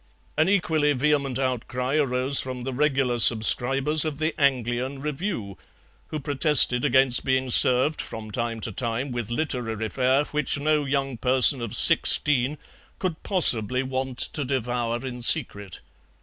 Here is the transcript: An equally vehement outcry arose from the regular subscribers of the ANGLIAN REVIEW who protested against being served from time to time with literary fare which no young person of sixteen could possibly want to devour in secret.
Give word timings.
An 0.35 0.49
equally 0.49 0.93
vehement 0.93 1.37
outcry 1.37 1.93
arose 1.95 2.39
from 2.41 2.63
the 2.63 2.73
regular 2.73 3.19
subscribers 3.19 4.03
of 4.03 4.17
the 4.17 4.33
ANGLIAN 4.41 4.99
REVIEW 4.99 5.59
who 6.07 6.19
protested 6.19 6.83
against 6.83 7.23
being 7.23 7.51
served 7.51 8.01
from 8.01 8.31
time 8.31 8.61
to 8.61 8.71
time 8.71 9.11
with 9.11 9.29
literary 9.29 9.89
fare 9.89 10.23
which 10.23 10.57
no 10.57 10.85
young 10.85 11.17
person 11.19 11.61
of 11.61 11.75
sixteen 11.75 12.57
could 12.97 13.21
possibly 13.21 13.83
want 13.83 14.17
to 14.17 14.43
devour 14.43 15.05
in 15.05 15.21
secret. 15.21 15.81